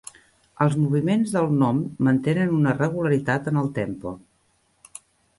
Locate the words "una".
2.59-2.73